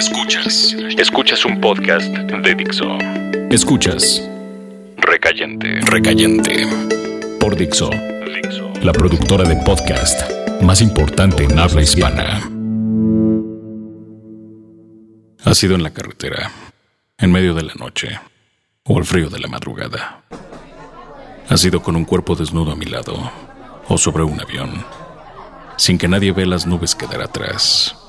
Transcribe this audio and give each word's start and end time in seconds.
Escuchas. 0.00 0.74
Escuchas 0.96 1.44
un 1.44 1.60
podcast 1.60 2.06
de 2.10 2.54
Dixo. 2.54 2.86
Escuchas. 3.50 4.26
Recayente. 4.96 5.78
Recayente. 5.82 6.66
Por 7.38 7.54
Dixo. 7.54 7.90
Dixo. 7.90 8.72
La 8.80 8.92
productora 8.92 9.46
de 9.46 9.56
podcast 9.56 10.22
más 10.62 10.80
importante 10.80 11.44
en 11.44 11.58
habla 11.58 11.82
hispana. 11.82 12.40
Ha 15.44 15.54
sido 15.54 15.74
en 15.74 15.82
la 15.82 15.90
carretera, 15.90 16.50
en 17.18 17.30
medio 17.30 17.52
de 17.52 17.64
la 17.64 17.74
noche 17.74 18.18
o 18.84 18.98
el 18.98 19.04
frío 19.04 19.28
de 19.28 19.38
la 19.38 19.48
madrugada. 19.48 20.22
Ha 21.46 21.56
sido 21.58 21.82
con 21.82 21.94
un 21.94 22.06
cuerpo 22.06 22.34
desnudo 22.34 22.72
a 22.72 22.76
mi 22.76 22.86
lado 22.86 23.30
o 23.86 23.98
sobre 23.98 24.22
un 24.22 24.40
avión, 24.40 24.82
sin 25.76 25.98
que 25.98 26.08
nadie 26.08 26.32
vea 26.32 26.46
las 26.46 26.66
nubes 26.66 26.94
quedar 26.94 27.20
atrás 27.20 27.99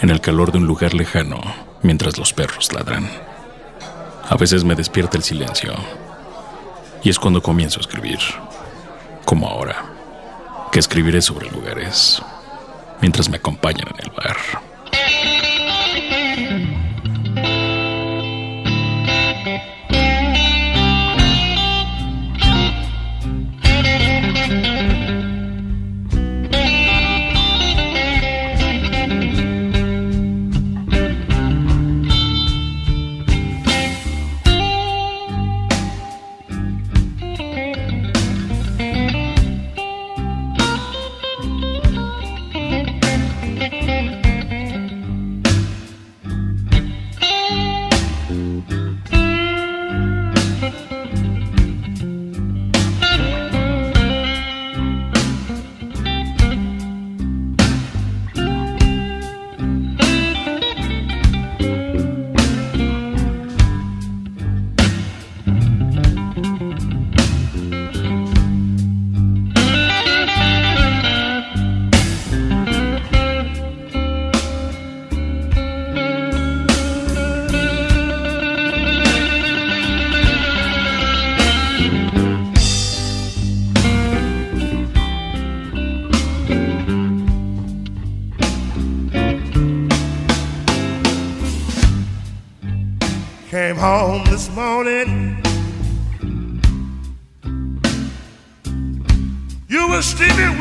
en 0.00 0.10
el 0.10 0.20
calor 0.20 0.52
de 0.52 0.58
un 0.58 0.66
lugar 0.66 0.94
lejano 0.94 1.40
mientras 1.82 2.18
los 2.18 2.32
perros 2.32 2.72
ladran. 2.72 3.08
A 4.28 4.36
veces 4.36 4.64
me 4.64 4.74
despierta 4.74 5.16
el 5.16 5.22
silencio 5.22 5.74
y 7.02 7.10
es 7.10 7.18
cuando 7.18 7.42
comienzo 7.42 7.78
a 7.78 7.82
escribir, 7.82 8.18
como 9.24 9.48
ahora, 9.48 9.84
que 10.70 10.78
escribiré 10.78 11.22
sobre 11.22 11.50
lugares 11.50 12.22
mientras 13.00 13.28
me 13.28 13.36
acompañan 13.36 13.88
en 13.88 14.04
el 14.04 14.10
bar. 14.10 14.67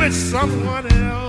marry 0.08 0.14
someone 0.14 0.86
else. 0.94 1.27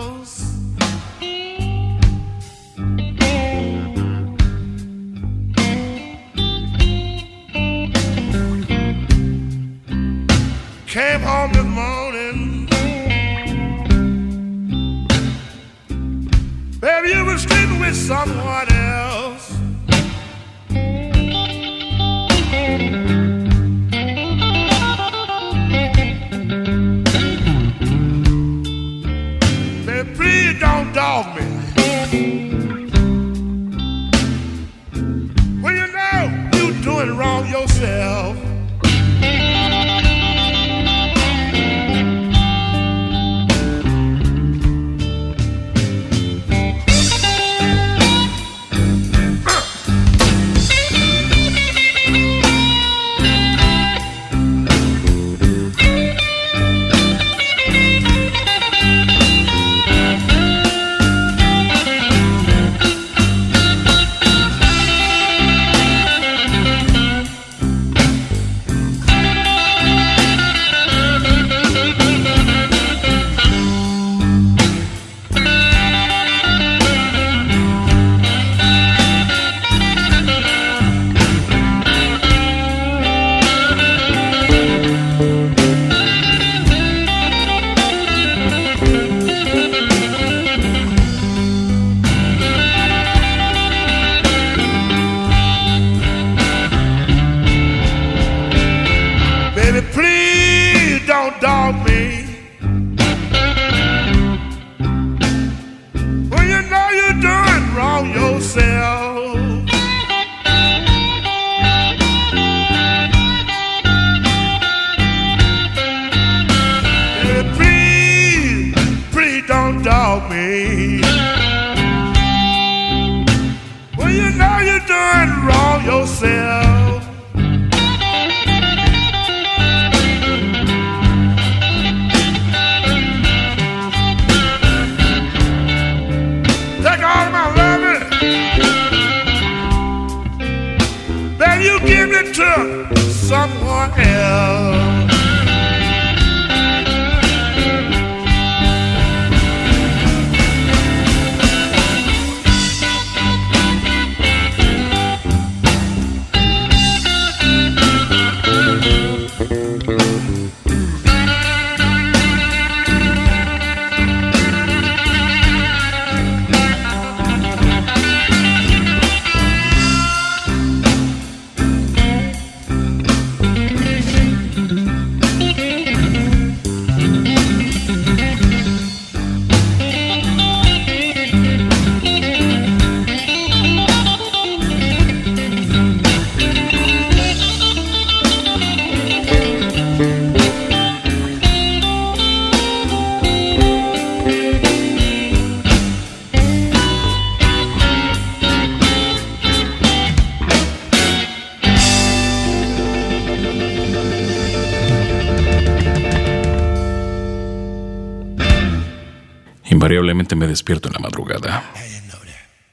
Invariablemente 209.88 210.36
me 210.36 210.46
despierto 210.46 210.88
en 210.88 210.92
la 210.92 210.98
madrugada, 210.98 211.64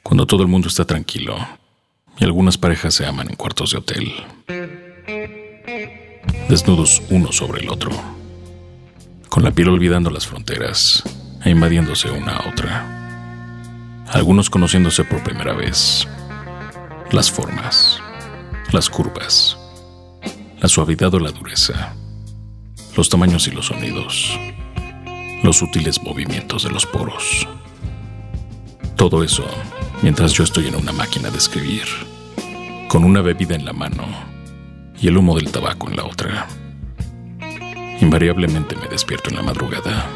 cuando 0.03 0.27
todo 0.27 0.41
el 0.41 0.50
mundo 0.50 0.67
está 0.67 0.83
tranquilo 0.83 1.38
y 2.19 2.25
algunas 2.25 2.57
parejas 2.57 2.94
se 2.94 3.06
aman 3.06 3.29
en 3.29 3.38
cuartos 3.38 3.71
de 3.71 3.77
hotel, 3.77 4.12
desnudos 6.50 7.01
uno 7.09 7.31
sobre 7.31 7.62
el 7.62 7.69
otro, 7.69 7.91
con 9.29 9.45
la 9.45 9.51
piel 9.51 9.69
olvidando 9.69 10.09
las 10.09 10.27
fronteras 10.27 11.03
e 11.45 11.51
invadiéndose 11.51 12.12
una 12.12 12.35
a 12.35 12.50
otra, 12.50 14.03
algunos 14.11 14.50
conociéndose 14.50 15.06
por 15.06 15.23
primera 15.23 15.53
vez, 15.53 16.06
las 17.11 17.31
formas, 17.31 18.01
las 18.73 18.89
curvas, 18.89 19.57
la 20.59 20.68
suavidad 20.68 21.13
o 21.13 21.19
la 21.21 21.31
dureza, 21.31 21.95
los 22.97 23.07
tamaños 23.07 23.47
y 23.47 23.51
los 23.51 23.68
sonidos 23.68 24.38
los 25.45 25.57
sutiles 25.57 26.01
movimientos 26.01 26.63
de 26.63 26.71
los 26.71 26.88
poros. 26.88 27.47
Todo 28.95 29.24
eso 29.24 29.45
mientras 30.01 30.33
yo 30.33 30.44
estoy 30.44 30.68
en 30.68 30.75
una 30.75 30.92
máquina 30.92 31.30
de 31.30 31.38
escribir, 31.38 31.83
con 32.88 33.03
una 33.03 33.21
bebida 33.21 33.53
en 33.53 33.63
la 33.63 33.71
mano 33.71 34.07
y 35.00 35.07
el 35.07 35.18
humo 35.18 35.36
del 35.36 35.51
tabaco 35.51 35.88
en 35.88 35.97
la 35.97 36.06
otra. 36.06 36.47
Invariablemente 38.01 38.75
me 38.75 38.88
despierto 38.88 39.30
en 39.30 39.36
la 39.36 39.44
madrugada, 39.44 40.09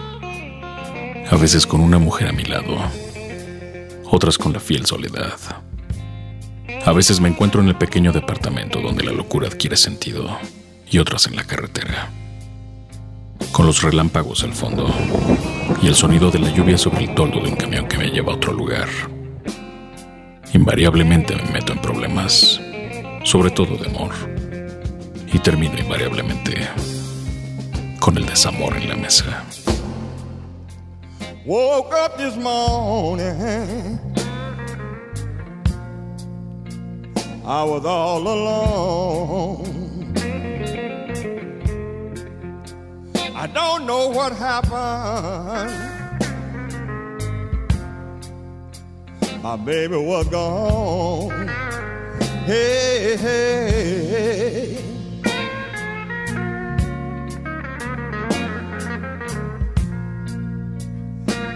a 1.30 1.36
veces 1.36 1.68
con 1.68 1.82
una 1.82 2.00
mujer 2.00 2.30
a 2.30 2.32
mi 2.32 2.44
lado, 2.44 2.80
otras 4.10 4.40
con 4.40 4.52
la 4.52 4.60
fiel 4.60 4.88
soledad. 4.88 5.38
A 6.88 6.92
veces 6.92 7.20
me 7.20 7.30
encuentro 7.30 7.62
en 7.62 7.68
el 7.68 7.76
pequeño 7.76 8.12
departamento 8.12 8.82
donde 8.82 9.04
la 9.04 9.12
locura 9.12 9.48
adquiere 9.48 9.78
sentido 9.78 10.40
y 10.90 10.98
otras 10.98 11.28
en 11.28 11.36
la 11.36 11.44
carretera 11.44 12.10
con 13.52 13.66
los 13.66 13.82
relámpagos 13.82 14.44
al 14.44 14.54
fondo 14.54 14.88
y 15.82 15.88
el 15.88 15.96
sonido 15.96 16.32
de 16.32 16.40
la 16.40 16.50
lluvia 16.50 16.78
sobre 16.78 17.06
el 17.06 17.16
toldo 17.16 17.42
de 17.42 17.50
un 17.50 17.56
camión 17.56 17.88
que 17.88 17.98
me 17.98 18.10
lleva 18.10 18.34
a 18.34 18.36
otro 18.36 18.54
lugar. 18.54 18.88
Invariablemente 20.54 21.36
me 21.36 21.44
meto 21.52 21.74
en 21.74 21.80
problemas, 21.80 22.60
sobre 23.24 23.52
todo 23.52 23.78
de 23.78 23.88
amor, 23.88 24.12
y 25.32 25.40
termino 25.40 25.78
invariablemente 25.78 26.68
con 28.00 28.18
el 28.18 28.26
desamor 28.26 28.76
en 28.76 28.90
la 28.90 28.96
mesa. 28.96 29.44
Woke 31.46 31.94
up 31.94 32.18
this 32.18 32.36
morning. 32.36 34.00
I 37.46 37.64
was 37.64 37.84
all 37.84 38.28
alone. 38.28 39.79
I 43.42 43.48
don't 43.48 43.86
know 43.86 44.10
what 44.10 44.34
happened. 44.34 45.72
My 49.42 49.56
baby 49.56 49.96
was 49.96 50.28
gone. 50.28 51.48
Hey, 52.46 53.16
hey. 53.16 54.76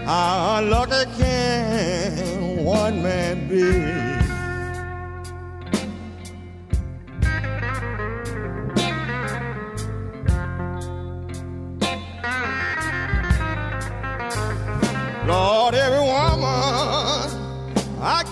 How 0.06 0.62
lucky 0.62 1.04
can 1.18 2.64
one 2.64 3.02
man 3.02 3.46
be? 3.46 4.13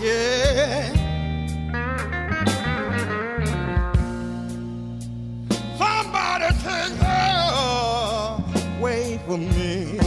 Get. 0.03 0.97
Somebody 5.79 6.49
take 6.59 6.99
her 6.99 8.45
away 8.79 9.21
from 9.25 9.49
me. 9.51 9.99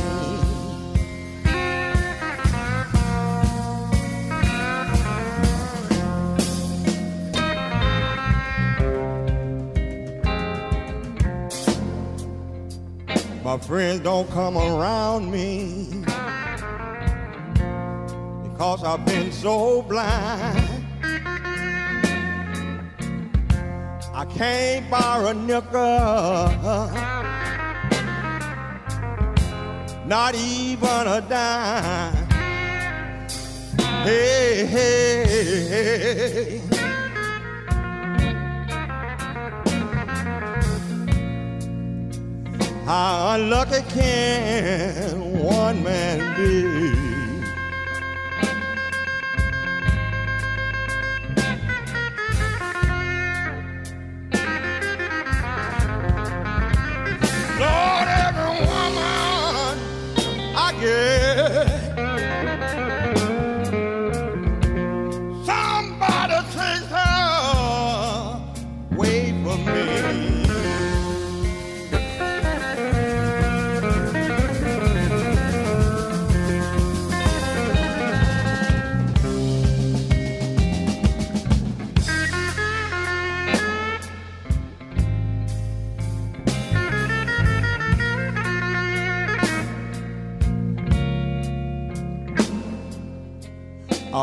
My 13.46 13.58
friends 13.60 14.02
don't 14.02 14.30
come 14.32 14.58
around 14.58 15.32
me 15.32 15.95
cause 18.58 18.84
I've 18.84 19.06
been 19.06 19.32
so 19.32 19.82
blind. 19.82 20.86
I 24.14 24.26
can't 24.26 24.90
borrow 24.90 25.28
a 25.28 25.34
nickel, 25.34 26.90
not 30.06 30.36
even 30.36 31.08
a 31.08 31.22
dime. 31.28 32.16
Hey, 34.04 34.66
hey, 34.66 35.66
hey. 35.68 36.62
How 42.86 43.34
unlucky 43.34 43.82
can 43.90 45.40
one 45.40 45.84
man 45.84 46.36
be? 46.38 46.85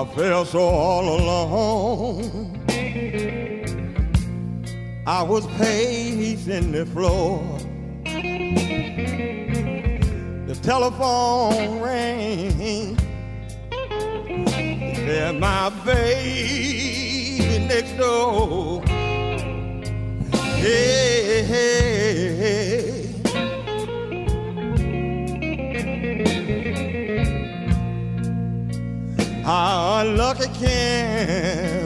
I 0.03 0.05
felt 0.17 0.49
so 0.49 0.59
all 0.59 1.17
alone. 1.17 2.59
I 5.07 5.23
was 5.23 5.47
pacing 5.59 6.73
the 6.73 6.85
floor. 6.87 7.41
The 10.49 10.59
telephone 10.61 11.81
rang. 11.81 12.99
Said 15.07 15.39
my 15.39 15.71
baby 15.85 17.65
next 17.69 17.97
door. 17.97 18.83
Hey, 20.57 21.45
hey, 21.47 22.37
hey. 22.37 22.82
Ah, 29.45 30.03
oh, 30.03 30.05
How 30.05 30.17
lucky 30.17 30.47
can 30.61 31.82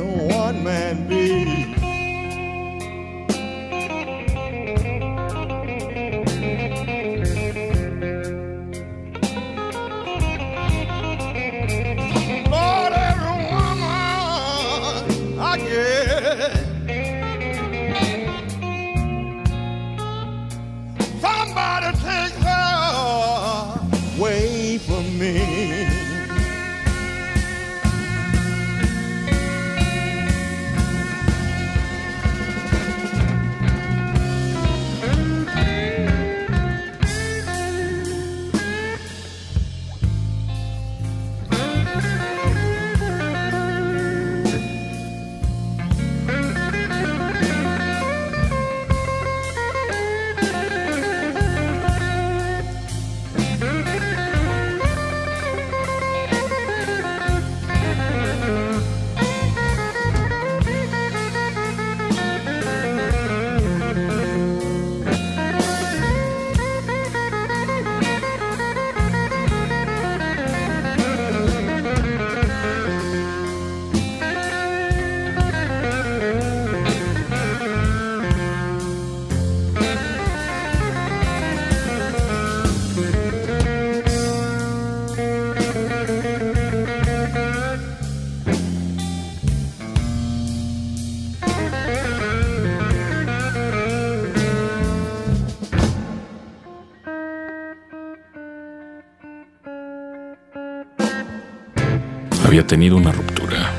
Tenido 102.67 102.97
una 102.97 103.13
ruptura. 103.13 103.73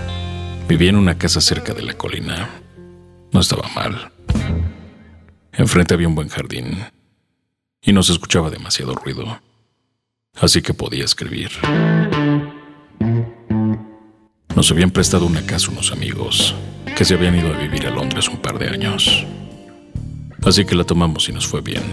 Vivía 0.69 0.91
en 0.91 0.95
una 0.95 1.17
casa 1.17 1.41
cerca 1.41 1.73
de 1.73 1.81
la 1.81 1.95
colina. 1.95 2.49
No 3.33 3.41
estaba 3.41 3.67
mal. 3.75 4.13
Enfrente 5.51 5.93
había 5.93 6.07
un 6.07 6.15
buen 6.15 6.29
jardín 6.29 6.85
y 7.81 7.91
no 7.91 8.01
se 8.01 8.13
escuchaba 8.13 8.49
demasiado 8.49 8.95
ruido, 8.95 9.41
así 10.39 10.61
que 10.61 10.73
podía 10.73 11.03
escribir. 11.03 11.51
Nos 14.55 14.71
habían 14.71 14.91
prestado 14.91 15.25
una 15.25 15.45
casa 15.45 15.69
unos 15.69 15.91
amigos 15.91 16.55
que 16.95 17.03
se 17.03 17.15
habían 17.15 17.35
ido 17.35 17.53
a 17.53 17.57
vivir 17.57 17.87
a 17.87 17.91
Londres 17.91 18.29
un 18.29 18.37
par 18.37 18.57
de 18.57 18.69
años. 18.69 19.25
Así 20.45 20.63
que 20.63 20.75
la 20.75 20.85
tomamos 20.85 21.27
y 21.27 21.33
nos 21.33 21.45
fue 21.45 21.59
bien. 21.59 21.83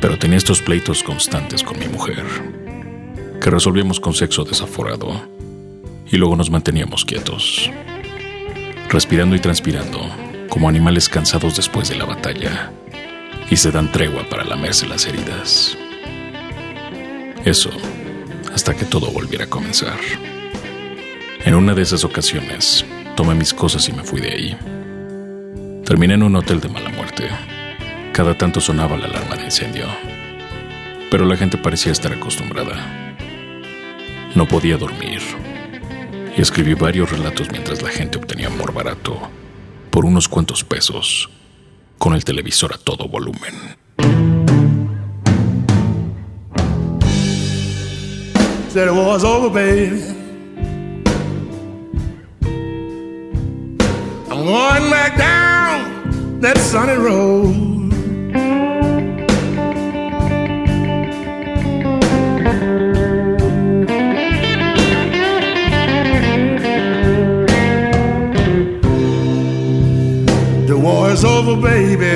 Pero 0.00 0.18
tenía 0.18 0.38
estos 0.38 0.62
pleitos 0.62 1.02
constantes 1.02 1.62
con 1.62 1.78
mi 1.78 1.88
mujer, 1.88 2.24
que 3.42 3.50
resolvíamos 3.50 4.00
con 4.00 4.14
sexo 4.14 4.44
desaforado 4.44 5.34
y 6.06 6.16
luego 6.16 6.36
nos 6.36 6.50
manteníamos 6.50 7.04
quietos, 7.04 7.70
respirando 8.88 9.34
y 9.36 9.40
transpirando 9.40 10.00
como 10.48 10.68
animales 10.68 11.08
cansados 11.08 11.56
después 11.56 11.88
de 11.88 11.96
la 11.96 12.04
batalla 12.04 12.72
y 13.50 13.56
se 13.56 13.70
dan 13.70 13.90
tregua 13.90 14.28
para 14.28 14.44
lamerse 14.44 14.86
las 14.86 15.06
heridas. 15.06 15.76
Eso 17.44 17.70
hasta 18.54 18.74
que 18.74 18.84
todo 18.84 19.10
volviera 19.10 19.44
a 19.44 19.50
comenzar. 19.50 19.98
En 21.44 21.54
una 21.54 21.74
de 21.74 21.82
esas 21.82 22.04
ocasiones, 22.04 22.86
tomé 23.16 23.34
mis 23.34 23.52
cosas 23.52 23.88
y 23.88 23.92
me 23.92 24.04
fui 24.04 24.20
de 24.20 24.30
ahí. 24.30 24.56
Terminé 25.84 26.14
en 26.14 26.22
un 26.22 26.36
hotel 26.36 26.60
de 26.60 26.68
mala 26.68 26.88
muerte. 26.88 27.28
Cada 28.12 28.38
tanto 28.38 28.60
sonaba 28.60 28.96
la 28.96 29.06
alarma 29.06 29.36
de 29.36 29.44
incendio, 29.44 29.86
pero 31.10 31.24
la 31.24 31.36
gente 31.36 31.58
parecía 31.58 31.90
estar 31.90 32.12
acostumbrada. 32.12 33.16
No 34.34 34.46
podía 34.46 34.76
dormir 34.76 35.20
y 36.36 36.40
escribí 36.40 36.74
varios 36.74 37.10
relatos 37.10 37.50
mientras 37.50 37.82
la 37.82 37.90
gente 37.90 38.18
obtenía 38.18 38.48
amor 38.48 38.72
barato 38.72 39.18
por 39.90 40.04
unos 40.04 40.28
cuantos 40.28 40.64
pesos 40.64 41.30
con 41.98 42.14
el 42.14 42.24
televisor 42.24 42.74
a 42.74 42.78
todo 42.78 43.08
volumen. 43.08 43.54
Said 48.68 48.88
it 48.88 48.92
was 48.92 49.22
over, 49.22 49.50
baby. 49.50 50.02
I'm 54.28 54.44
going 54.44 54.90
back 54.90 55.16
down 55.16 56.40
that 56.40 56.58
sunny 56.58 56.94
road. 56.94 57.73
Is 71.14 71.24
over, 71.24 71.54
baby. 71.54 72.10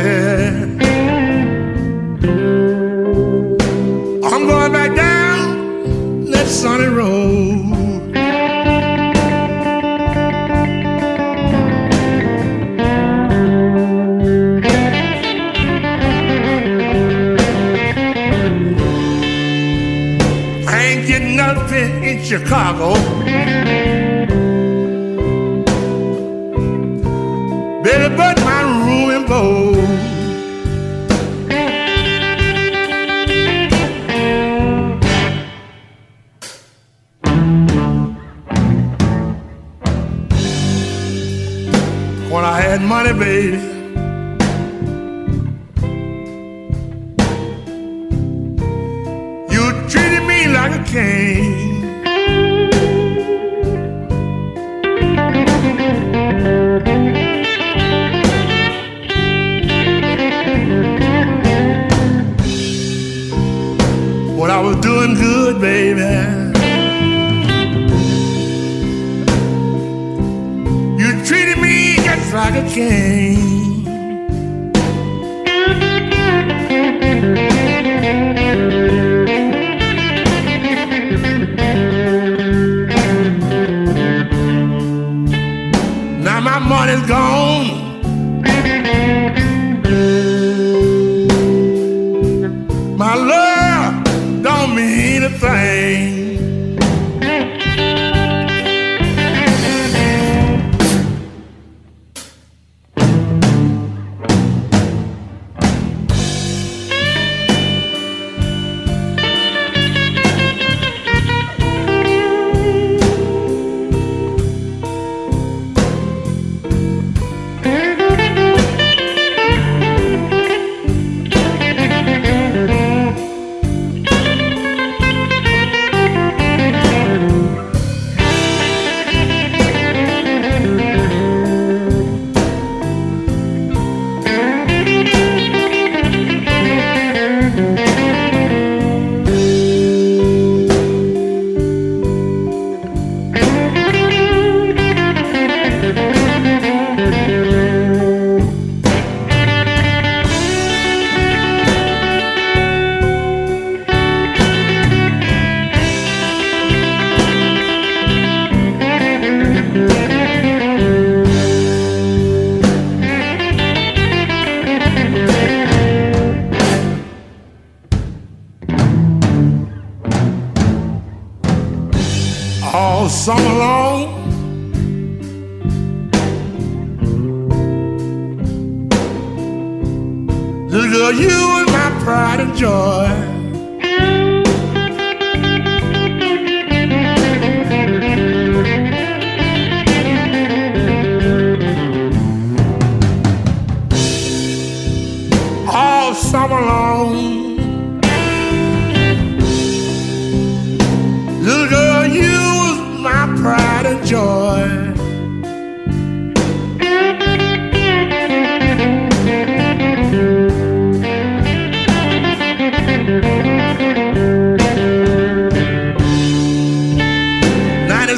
I'm 4.26 4.46
going 4.48 4.72
back 4.72 4.96
down 4.96 6.24
that 6.32 6.46
sunny 6.48 6.88
road. 6.88 8.16
I 20.66 20.82
ain't 20.82 21.06
getting 21.06 21.36
nothing 21.36 22.02
in 22.02 22.24
Chicago. 22.24 22.94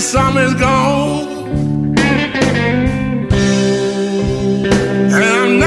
summer's 0.00 0.54
gone. 0.54 1.28
And 5.12 5.62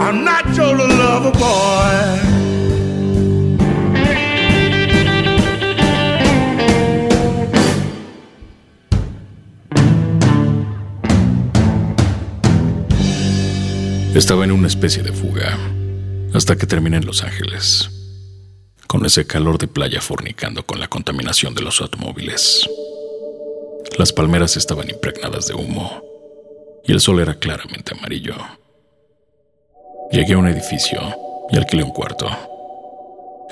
I'm 0.00 0.24
not, 0.24 0.56
your 0.56 0.76
lover 0.76 1.32
boy. 1.32 2.20
Estaba 14.14 14.44
en 14.44 14.52
una 14.52 14.68
especie 14.68 15.02
de 15.02 15.12
fuga 15.12 15.58
hasta 16.34 16.56
que 16.56 16.66
terminé 16.66 16.98
en 16.98 17.06
Los 17.06 17.22
Ángeles, 17.22 17.90
con 18.86 19.04
ese 19.06 19.26
calor 19.26 19.58
de 19.58 19.66
playa 19.66 20.00
fornicando 20.00 20.64
con 20.64 20.78
la 20.78 20.88
contaminación 20.88 21.54
de 21.54 21.62
los 21.62 21.80
automóviles. 21.80 22.68
Las 23.98 24.12
palmeras 24.12 24.56
estaban 24.56 24.88
impregnadas 24.88 25.46
de 25.46 25.54
humo 25.54 26.02
y 26.84 26.92
el 26.92 27.00
sol 27.00 27.20
era 27.20 27.34
claramente 27.34 27.94
amarillo. 27.94 28.34
Llegué 30.10 30.34
a 30.34 30.38
un 30.38 30.48
edificio 30.48 31.00
y 31.50 31.56
alquilé 31.56 31.82
un 31.82 31.92
cuarto. 31.92 32.28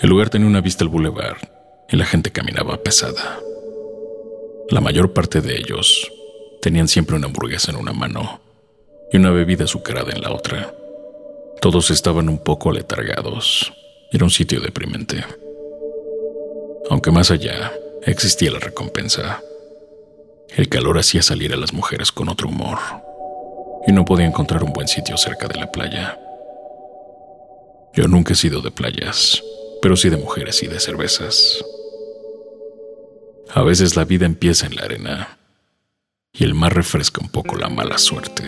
El 0.01 0.09
lugar 0.09 0.31
tenía 0.31 0.47
una 0.47 0.61
vista 0.61 0.85
al 0.85 0.91
bulevar 0.91 1.37
y 1.89 1.97
la 1.97 2.05
gente 2.05 2.31
caminaba 2.31 2.83
pesada. 2.83 3.41
La 4.71 4.81
mayor 4.81 5.13
parte 5.13 5.41
de 5.41 5.57
ellos 5.57 6.11
tenían 6.61 6.89
siempre 6.89 7.17
una 7.17 7.27
hamburguesa 7.27 7.71
en 7.71 7.79
una 7.79 7.93
mano 7.93 8.41
y 9.13 9.17
una 9.17 9.31
bebida 9.31 9.65
azucarada 9.65 10.13
en 10.13 10.21
la 10.21 10.33
otra. 10.33 10.75
Todos 11.61 11.91
estaban 11.91 12.29
un 12.29 12.39
poco 12.39 12.71
aletargados. 12.71 13.73
Era 14.13 14.25
un 14.25 14.31
sitio 14.31 14.61
deprimente. 14.61 15.25
Aunque 16.91 17.11
más 17.11 17.31
allá 17.31 17.73
existía 18.03 18.51
la 18.51 18.59
recompensa. 18.59 19.43
El 20.57 20.69
calor 20.69 20.99
hacía 20.99 21.23
salir 21.23 21.53
a 21.53 21.57
las 21.57 21.73
mujeres 21.73 22.11
con 22.11 22.29
otro 22.29 22.49
humor 22.49 22.79
y 23.87 23.93
no 23.93 24.05
podía 24.05 24.27
encontrar 24.27 24.65
un 24.65 24.73
buen 24.73 24.89
sitio 24.89 25.17
cerca 25.17 25.47
de 25.47 25.59
la 25.59 25.71
playa. 25.71 26.19
Yo 27.95 28.09
nunca 28.09 28.33
he 28.33 28.37
sido 28.37 28.61
de 28.61 28.71
playas, 28.71 29.43
pero 29.83 29.97
sí 29.97 30.09
de 30.09 30.17
mujeres 30.17 30.63
y 30.63 30.67
de 30.67 30.81
cervezas. 30.81 31.65
A 33.55 33.63
veces 33.63 33.97
la 33.97 34.05
vida 34.05 34.27
empieza 34.27 34.67
en 34.67 34.77
la 34.77 34.83
arena 34.83 35.39
y 36.33 36.45
el 36.45 36.55
mar 36.55 36.75
refresca 36.75 37.21
un 37.21 37.31
poco 37.31 37.57
la 37.57 37.69
mala 37.69 37.99
suerte. 37.99 38.45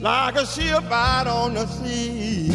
Like 0.00 0.36
a 0.36 0.46
ship 0.46 0.84
out 0.92 1.26
on 1.26 1.54
the 1.54 1.66
sea. 1.66 2.50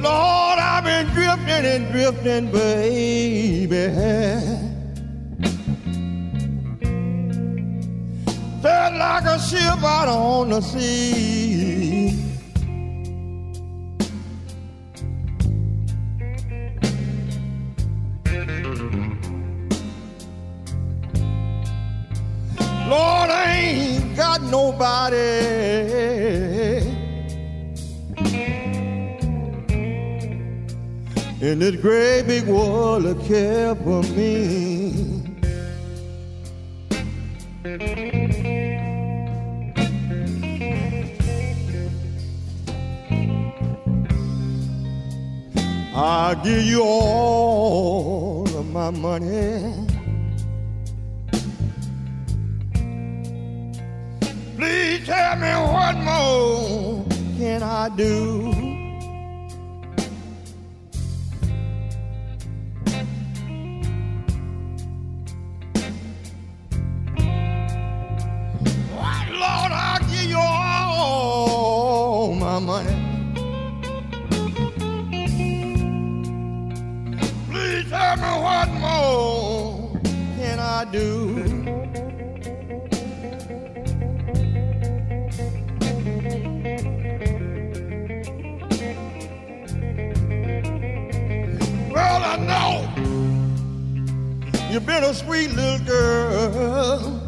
Lord, 0.00 0.58
I've 0.60 0.84
been 0.84 1.06
drifting 1.08 1.66
and 1.66 1.92
drifting, 1.92 2.52
baby. 2.52 3.88
Felt 8.62 8.94
like 8.94 9.24
a 9.24 9.40
ship 9.40 9.82
out 9.82 10.06
on 10.06 10.50
the 10.50 10.60
sea. 10.60 12.29
Nobody. 24.50 25.16
In 31.40 31.58
this 31.58 31.76
great 31.76 32.26
big 32.26 32.46
world 32.46 33.04
to 33.04 33.14
care 33.26 33.74
for 33.76 34.02
me. 34.14 35.20
I'll 45.94 46.34
give 46.44 46.62
you 46.62 46.82
all 46.82 48.48
of 48.56 48.66
my 48.70 48.90
money. 48.90 49.89
Tell 55.10 55.36
me 55.36 55.52
what 55.72 55.96
more 55.96 57.04
can 57.36 57.62
I 57.64 57.88
do? 57.88 58.49
You've 94.70 94.86
been 94.86 95.02
a 95.02 95.12
sweet 95.12 95.50
little 95.50 95.84
girl. 95.84 97.20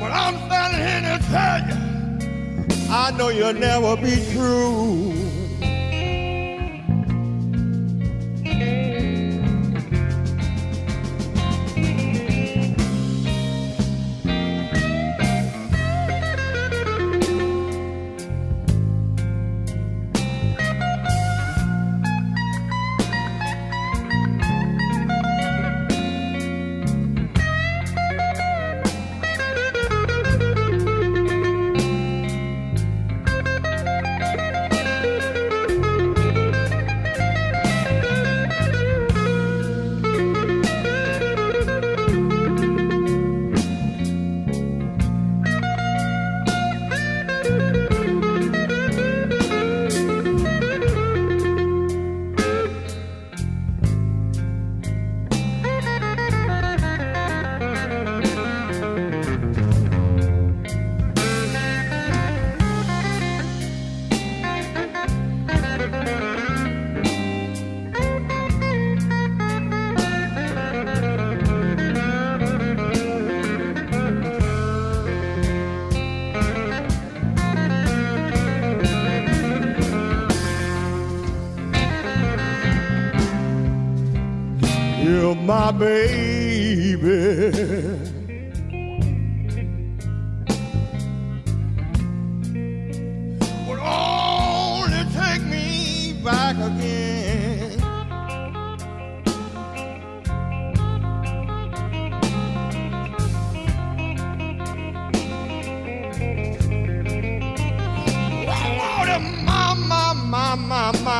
But 0.00 0.12
I'm 0.12 0.36
standing 0.46 0.80
here 0.86 1.18
to 1.18 1.24
tell 1.30 1.60
you, 1.68 2.90
I 2.90 3.10
know 3.16 3.28
you'll 3.28 3.54
never 3.54 3.96
be 3.96 4.24
true. 4.32 5.27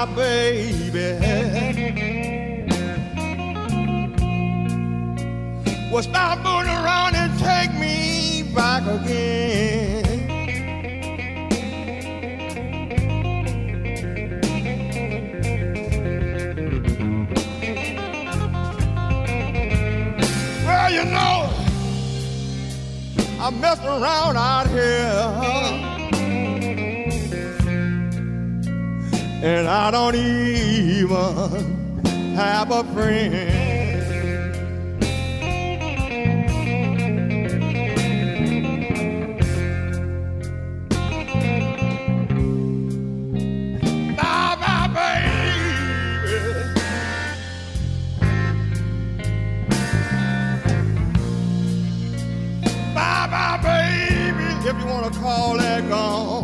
My, 0.07 0.15
baby. 0.15 1.09
will 5.91 6.03
stop 6.03 6.39
moving 6.39 6.69
around 6.69 7.17
and 7.17 7.37
take 7.39 7.73
me 7.75 8.43
back 8.55 8.83
again. 8.83 10.05
Well, 20.65 20.93
you 20.93 21.05
know, 21.07 21.51
I 23.41 23.51
messed 23.51 23.83
around 23.83 24.37
out 24.37 24.69
here. 24.69 25.48
And 29.41 29.69
I 29.69 29.93
don't 29.93 30.17
even 30.17 32.35
have 32.35 32.73
a 32.73 32.83
friend. 32.93 33.77
Baby. 44.95 45.09
Baby. 53.63 54.69
If 54.69 54.79
you 54.81 54.87
want 54.87 55.13
to 55.13 55.21
call 55.21 55.57
that 55.59 55.89
gone. 55.89 56.38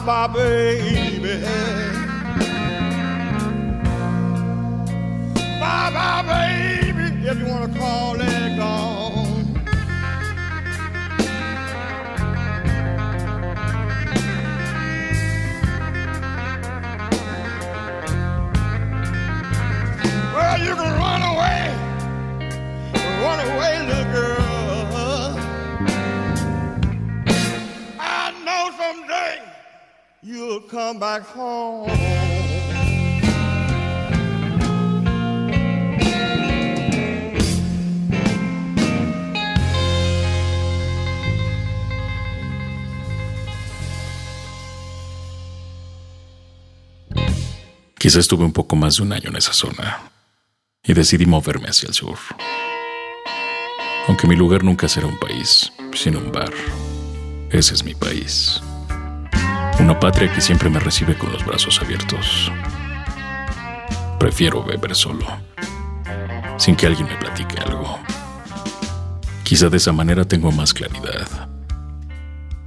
my 0.00 0.26
baby. 0.26 1.73
You'll 30.24 30.60
come 30.60 30.98
back 30.98 31.22
home. 31.22 31.90
Quizá 47.98 48.20
estuve 48.20 48.44
un 48.44 48.52
poco 48.52 48.76
más 48.76 48.96
de 48.96 49.02
un 49.02 49.12
año 49.14 49.30
en 49.30 49.36
esa 49.36 49.54
zona 49.54 50.10
y 50.82 50.92
decidí 50.92 51.24
moverme 51.24 51.68
hacia 51.68 51.86
el 51.88 51.94
sur. 51.94 52.18
Aunque 54.08 54.26
mi 54.26 54.36
lugar 54.36 54.62
nunca 54.62 54.88
será 54.88 55.06
un 55.06 55.18
país, 55.18 55.72
sino 55.94 56.18
un 56.18 56.30
bar. 56.30 56.52
Ese 57.50 57.72
es 57.72 57.82
mi 57.82 57.94
país. 57.94 58.60
Una 59.84 60.00
patria 60.00 60.32
que 60.32 60.40
siempre 60.40 60.70
me 60.70 60.80
recibe 60.80 61.14
con 61.14 61.30
los 61.30 61.44
brazos 61.44 61.78
abiertos. 61.82 62.50
Prefiero 64.18 64.64
beber 64.64 64.94
solo, 64.94 65.26
sin 66.56 66.74
que 66.74 66.86
alguien 66.86 67.06
me 67.06 67.16
platique 67.16 67.60
algo. 67.60 67.98
Quizá 69.42 69.68
de 69.68 69.76
esa 69.76 69.92
manera 69.92 70.24
tengo 70.24 70.50
más 70.52 70.72
claridad. 70.72 71.50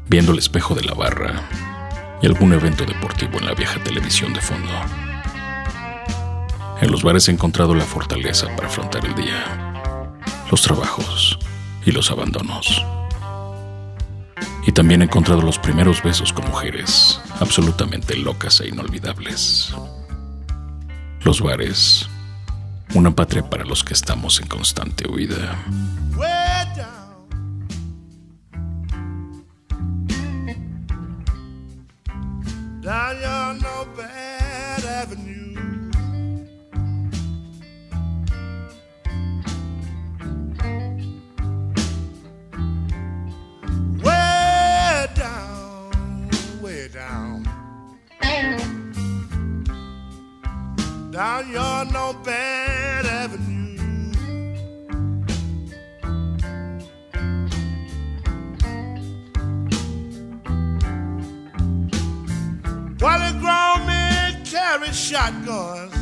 Viendo 0.08 0.32
el 0.32 0.38
espejo 0.38 0.76
de 0.76 0.84
la 0.84 0.94
barra 0.94 1.42
y 2.22 2.28
algún 2.28 2.54
evento 2.54 2.86
deportivo 2.86 3.40
en 3.40 3.48
la 3.48 3.56
vieja 3.56 3.84
televisión 3.84 4.32
de 4.34 4.42
fondo. 4.42 4.72
En 6.82 6.92
los 6.92 7.02
bares 7.02 7.28
he 7.30 7.32
encontrado 7.32 7.74
la 7.74 7.86
fortaleza 7.86 8.46
para 8.56 8.68
afrontar 8.68 9.04
el 9.04 9.16
día, 9.16 10.14
los 10.52 10.62
trabajos 10.62 11.40
y 11.84 11.92
los 11.92 12.12
abandonos. 12.12 12.86
Y 14.68 14.74
también 14.74 15.02
he 15.02 15.06
encontrado 15.06 15.42
los 15.42 15.58
primeros 15.58 16.04
besos 16.04 16.34
con 16.34 16.46
mujeres 16.50 17.22
absolutamente 17.40 18.18
locas 18.18 18.60
e 18.60 18.68
inolvidables. 18.68 19.74
Los 21.22 21.40
bares, 21.40 22.10
una 22.94 23.16
patria 23.16 23.50
para 23.50 23.64
los 23.64 23.86
que 23.86 23.94
estamos 23.94 24.42
en 24.42 24.48
constante 24.48 25.08
huida. 25.10 25.58
Down 51.18 51.50
yon 51.52 51.92
no 51.94 52.14
bad 52.24 53.08
avenue. 53.08 53.74
While 63.00 63.20
the 63.26 63.40
grown 63.40 63.88
men 63.88 64.46
carry 64.46 64.92
shotguns. 64.92 65.96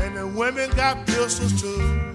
And 0.00 0.16
the 0.16 0.32
women 0.34 0.70
got 0.70 1.06
pistols 1.06 1.60
too. 1.60 2.09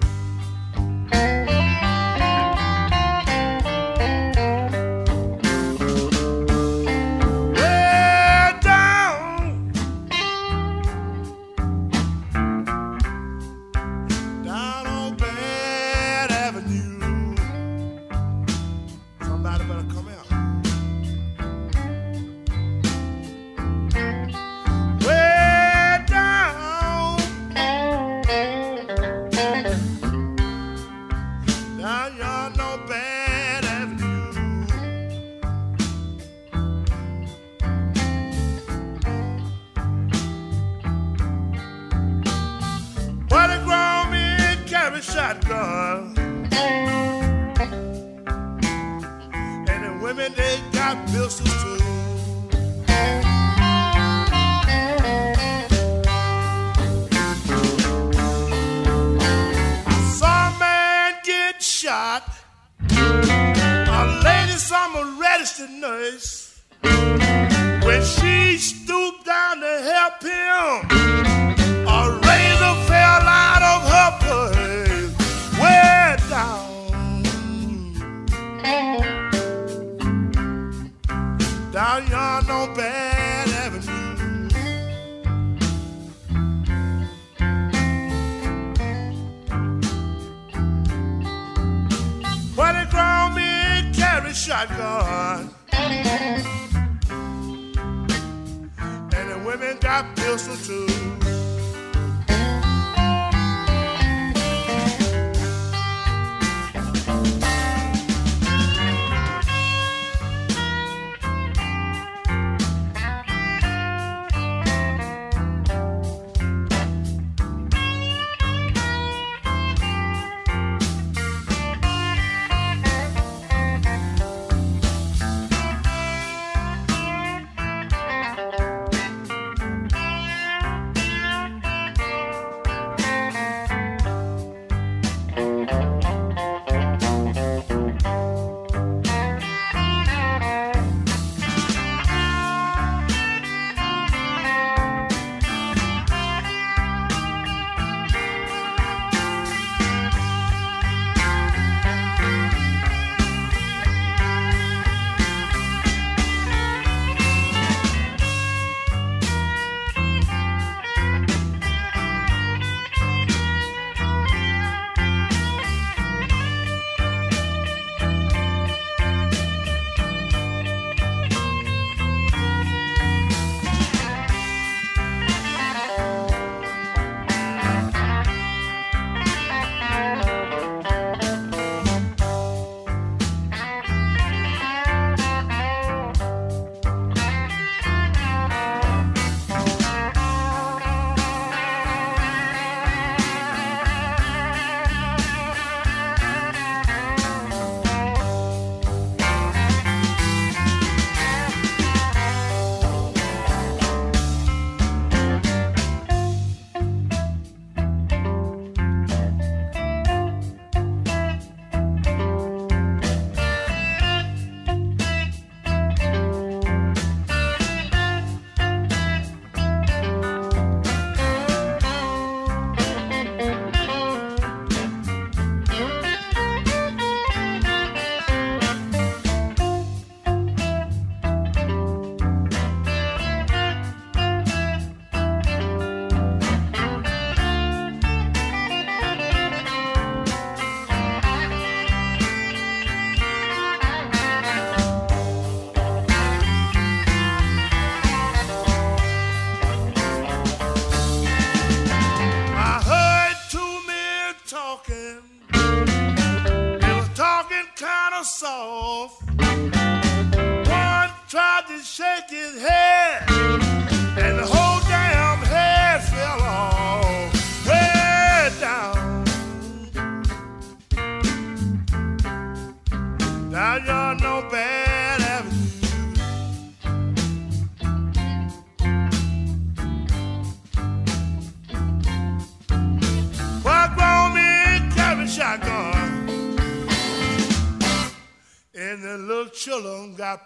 on 82.56 82.74
back. 82.74 83.05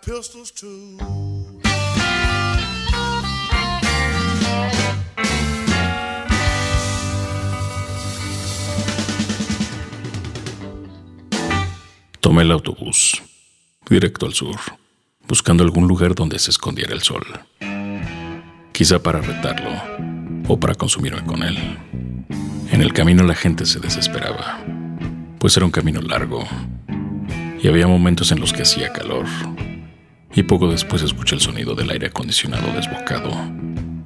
Pistols 0.03 0.51
too. 0.53 0.97
Tomé 12.21 12.43
el 12.43 12.53
autobús, 12.53 13.23
directo 13.89 14.25
al 14.25 14.33
sur, 14.33 14.57
buscando 15.29 15.65
algún 15.65 15.87
lugar 15.87 16.15
donde 16.15 16.39
se 16.39 16.51
escondiera 16.51 16.95
el 16.95 17.03
sol. 17.03 17.27
Quizá 18.73 19.03
para 19.03 19.21
retarlo 19.21 19.71
o 20.49 20.59
para 20.59 20.75
consumirme 20.75 21.25
con 21.27 21.43
él. 21.43 21.59
En 22.71 22.81
el 22.81 22.93
camino 22.95 23.23
la 23.25 23.35
gente 23.35 23.67
se 23.67 23.81
desesperaba, 23.81 24.65
pues 25.39 25.57
era 25.57 25.67
un 25.67 25.73
camino 25.73 26.01
largo 26.01 26.49
y 27.63 27.69
había 27.69 27.87
momentos 27.87 28.33
en 28.33 28.41
los 28.41 28.53
que 28.53 28.63
hacía 28.63 28.93
calor 28.93 29.27
y 30.35 30.43
poco 30.45 30.71
después 30.71 31.03
escuché 31.03 31.35
el 31.35 31.41
sonido 31.41 31.75
del 31.75 31.91
aire 31.91 32.07
acondicionado 32.07 32.73
desbocado 32.73 33.31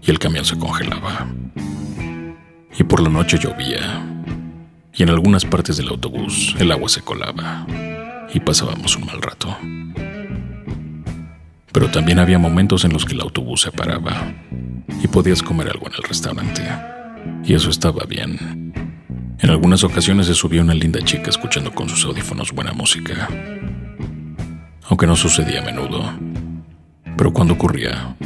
y 0.02 0.10
el 0.10 0.18
camión 0.18 0.44
se 0.44 0.58
congelaba. 0.58 1.28
Y 2.78 2.82
por 2.84 3.00
la 3.00 3.08
noche 3.08 3.38
llovía 3.38 4.04
y 4.92 5.02
en 5.02 5.10
algunas 5.10 5.44
partes 5.44 5.76
del 5.76 5.88
autobús 5.88 6.54
el 6.58 6.72
agua 6.72 6.88
se 6.88 7.02
colaba 7.02 7.66
y 8.32 8.40
pasábamos 8.40 8.96
un 8.96 9.06
mal 9.06 9.22
rato. 9.22 9.56
Pero 11.72 11.90
también 11.90 12.18
había 12.18 12.38
momentos 12.38 12.84
en 12.84 12.92
los 12.92 13.04
que 13.04 13.14
el 13.14 13.20
autobús 13.20 13.62
se 13.62 13.72
paraba 13.72 14.32
y 15.02 15.08
podías 15.08 15.42
comer 15.42 15.68
algo 15.68 15.86
en 15.86 15.94
el 15.94 16.02
restaurante. 16.02 16.62
Y 17.44 17.54
eso 17.54 17.70
estaba 17.70 18.04
bien. 18.04 18.72
En 19.38 19.50
algunas 19.50 19.84
ocasiones 19.84 20.26
se 20.26 20.34
subía 20.34 20.62
una 20.62 20.74
linda 20.74 21.00
chica 21.02 21.30
escuchando 21.30 21.74
con 21.74 21.88
sus 21.88 22.04
audífonos 22.04 22.52
buena 22.52 22.72
música 22.72 23.28
aunque 24.88 25.06
no 25.06 25.16
sucedía 25.16 25.60
a 25.60 25.64
menudo. 25.64 26.12
Pero 27.16 27.32
cuando 27.32 27.54
ocurría, 27.54 28.16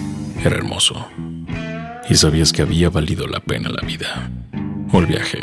era 0.44 0.57
hermoso. 0.57 1.07
Y 2.09 2.14
sabías 2.14 2.53
que 2.53 2.62
había 2.62 2.90
valido 2.90 3.27
la 3.27 3.40
pena 3.40 3.68
la 3.68 3.87
vida, 3.87 4.31
o 4.92 5.01
el 5.01 5.07
viaje, 5.07 5.40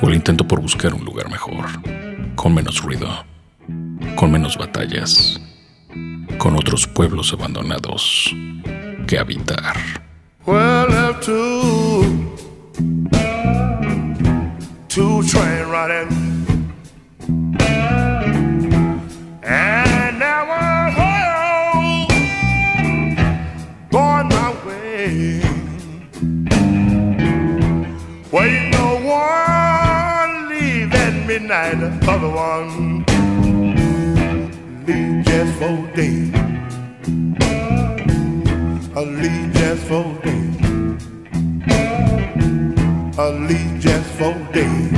o 0.00 0.08
el 0.08 0.14
intento 0.14 0.46
por 0.46 0.60
buscar 0.60 0.94
un 0.94 1.04
lugar 1.04 1.28
mejor, 1.30 1.66
con 2.36 2.54
menos 2.54 2.82
ruido, 2.82 3.24
con 4.14 4.30
menos 4.30 4.56
batallas, 4.56 5.40
con 6.38 6.54
otros 6.54 6.86
pueblos 6.86 7.32
abandonados 7.32 8.34
que 9.06 9.18
habitar. 9.18 9.76
train 15.28 15.68
running. 15.68 16.08
And 19.42 20.18
now 20.18 20.50
I'm 20.50 20.92
home, 21.00 22.06
going 23.90 24.28
my 24.28 24.50
way. 24.64 25.42
Wait, 28.32 28.70
no 28.70 28.86
one 29.04 30.48
leave 30.48 30.94
at 30.94 31.12
midnight, 31.26 31.78
the 31.78 31.90
other 32.10 32.30
one 32.30 33.04
leave 34.86 35.24
just 35.26 35.52
for 35.58 35.76
day. 35.94 36.32
I 38.96 39.00
leave 39.04 39.52
just 39.52 39.82
for 39.88 40.04
day. 40.24 40.46
I 43.18 43.30
leave 43.30 43.78
just 43.78 44.08
for 44.12 44.32
day. 44.54 44.97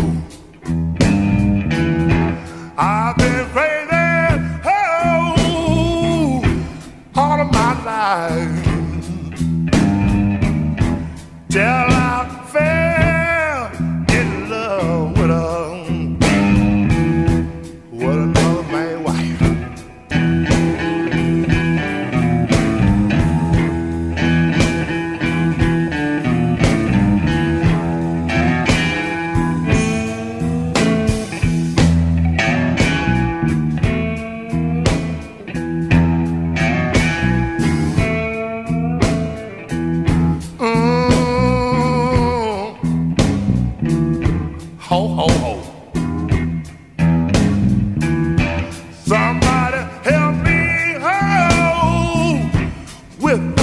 Yeah. 11.53 11.80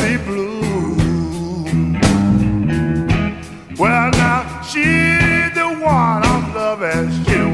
The 0.08 0.16
blues. 0.24 0.96
Well, 3.78 4.10
now 4.10 4.62
she's 4.62 5.54
the 5.54 5.68
one 5.80 6.22
I'm 6.32 6.54
loving, 6.54 7.10
she's 7.24 7.26
the 7.26 7.48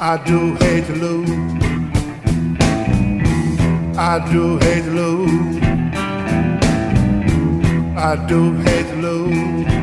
I 0.00 0.16
do 0.24 0.54
hate 0.56 0.86
to 0.86 0.94
lose. 1.04 1.30
I 3.96 4.14
do 4.32 4.58
hate 4.58 4.84
to 4.84 4.90
lose. 4.90 5.62
I 7.96 8.26
do 8.28 8.40
hate 8.64 8.86
to 8.88 8.96
lose. 8.96 9.73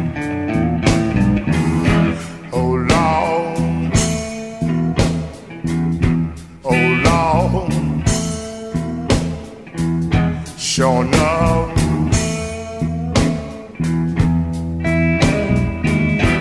Sure 10.82 11.04
enough, 11.04 11.70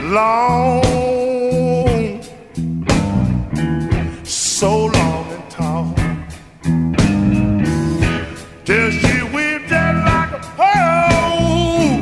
long, 0.04 0.82
so 4.24 4.86
long 4.86 5.26
and 5.34 5.50
tall, 5.50 5.94
till 8.64 8.90
she 8.90 9.22
weep 9.24 9.60
just 9.68 9.98
like 10.08 10.32
a 10.32 10.40
whole 10.58 12.00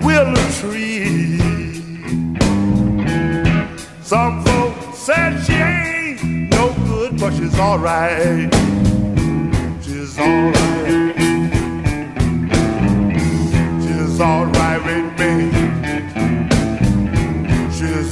willow 0.00 0.48
tree. 0.60 1.36
Some 4.00 4.42
folks 4.46 4.98
said 4.98 5.38
she 5.44 5.52
ain't 5.52 6.22
no 6.52 6.72
good, 6.86 7.20
but 7.20 7.34
she's 7.34 7.58
alright. 7.58 8.50
She's 9.84 10.18
alright. 10.18 10.69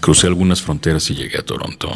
Crucé 0.01 0.27
algunas 0.27 0.61
fronteras 0.61 1.09
y 1.11 1.15
llegué 1.15 1.39
a 1.39 1.43
Toronto. 1.43 1.93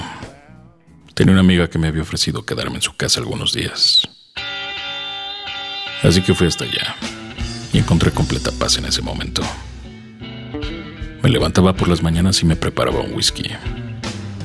Tenía 1.15 1.33
una 1.33 1.41
amiga 1.41 1.69
que 1.69 1.79
me 1.79 1.89
había 1.89 2.03
ofrecido 2.03 2.47
quedarme 2.47 2.77
en 2.77 2.83
su 2.83 2.97
casa 2.97 3.21
algunos 3.21 3.53
días. 3.53 4.16
Así 6.07 6.23
que 6.23 6.35
fui 6.35 6.47
hasta 6.47 6.65
allá 6.65 6.95
y 7.73 7.79
encontré 7.79 8.13
completa 8.13 8.53
paz 8.53 8.79
en 8.79 8.85
ese 8.85 9.03
momento. 9.03 9.43
Me 11.21 11.29
levantaba 11.29 11.75
por 11.75 11.89
las 11.89 12.01
mañanas 12.01 12.41
y 12.43 12.47
me 12.47 12.55
preparaba 12.55 13.01
un 13.01 13.13
whisky. 13.13 13.51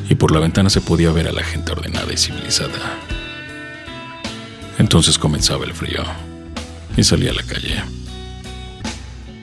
Y 0.10 0.16
por 0.16 0.32
la 0.32 0.40
ventana 0.40 0.72
se 0.72 0.82
podía 0.82 1.12
ver 1.12 1.28
a 1.28 1.32
la 1.32 1.44
gente 1.44 1.72
ordenada 1.72 2.12
y 2.12 2.18
civilizada. 2.18 2.98
Entonces 4.80 5.20
comenzaba 5.20 5.64
el 5.66 5.74
frío 5.74 6.04
y 6.98 7.04
salí 7.04 7.28
a 7.28 7.34
la 7.34 7.44
calle. 7.44 7.84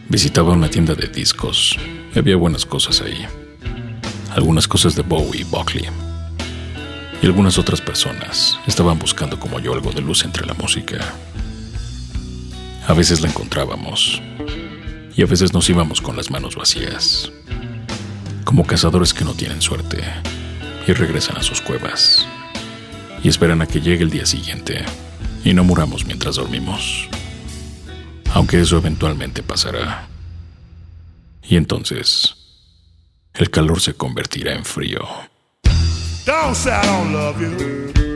Visitaba 0.09 0.55
una 0.55 0.69
tienda 0.69 0.97
de 0.97 1.07
discos. 1.07 1.79
Había 2.17 2.35
buenas 2.35 2.67
cosas 2.67 3.01
ahí. 3.01 3.27
Algunas 4.35 4.67
cosas 4.67 4.97
de 4.97 5.03
Bowie 5.03 5.43
y 5.43 5.45
Buckley. 5.45 5.87
Y 7.23 7.27
algunas 7.27 7.59
otras 7.59 7.81
personas 7.81 8.59
estaban 8.67 8.99
buscando 8.99 9.39
como 9.39 9.61
yo 9.61 9.73
algo 9.73 9.93
de 9.93 10.01
luz 10.01 10.25
entre 10.25 10.47
la 10.47 10.55
música. 10.55 11.15
A 12.89 12.95
veces 12.95 13.21
la 13.21 13.29
encontrábamos 13.29 14.23
y 15.15 15.23
a 15.23 15.27
veces 15.27 15.53
nos 15.53 15.69
íbamos 15.69 16.01
con 16.01 16.17
las 16.17 16.31
manos 16.31 16.57
vacías, 16.57 17.31
como 18.45 18.67
cazadores 18.67 19.13
que 19.13 19.27
no 19.27 19.35
tienen 19.35 19.61
suerte 19.61 20.03
y 20.87 20.93
regresan 20.95 21.37
a 21.37 21.43
sus 21.43 21.61
cuevas 21.61 22.27
y 23.23 23.29
esperan 23.29 23.61
a 23.61 23.67
que 23.67 23.83
llegue 23.83 24.05
el 24.05 24.11
día 24.11 24.25
siguiente 24.25 24.87
y 25.45 25.53
no 25.53 25.65
muramos 25.65 26.07
mientras 26.07 26.37
dormimos, 26.37 27.11
aunque 28.33 28.59
eso 28.59 28.79
eventualmente 28.79 29.43
pasará. 29.43 30.09
Y 31.43 31.57
entonces 31.57 32.37
el 33.35 33.51
calor 33.51 33.83
se 33.83 33.93
convertirá 33.93 34.55
en 34.55 34.65
frío. 34.65 35.01
Don't 36.25 36.55
say 36.55 36.73
I 36.73 36.87
don't 36.87 37.13
love 37.13 37.39
you. 37.39 38.08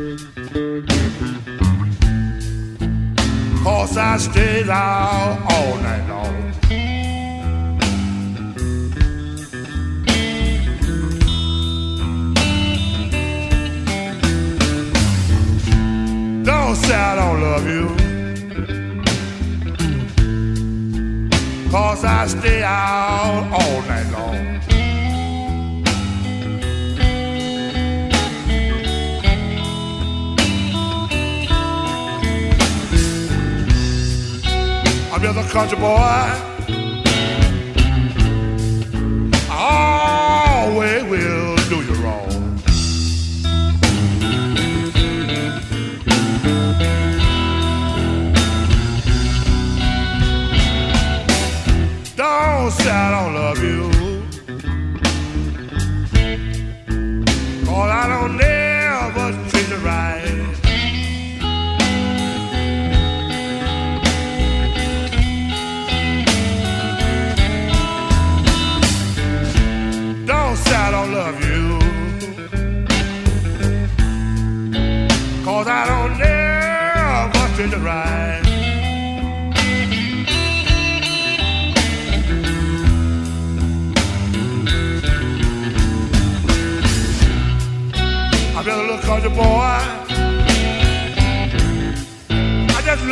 Cause 3.62 3.96
I 3.96 4.16
stayed 4.16 4.68
out 4.68 5.38
all 5.52 5.76
night 5.76 6.08
long. 6.08 6.52
Don't 16.42 16.74
say 16.74 16.94
I 16.94 17.14
don't 17.14 17.40
love 17.40 17.66
you. 17.68 17.86
Cause 21.70 22.04
I 22.04 22.26
stay 22.26 22.64
out 22.64 23.48
all 23.52 23.82
night 23.82 24.10
long. 24.10 24.71
I'm 35.24 35.34
just 35.34 35.48
a 35.48 35.52
country 35.52 35.78
boy. 35.78 35.86
I 39.48 40.64
always 40.66 41.04
will 41.04 41.56
do 41.68 41.76
you 41.84 41.94
wrong. 42.02 42.58
Don't 52.16 52.72
say 52.72 52.90
I 52.90 53.10
don't 53.12 53.34
love 53.34 53.62
you. 53.62 53.81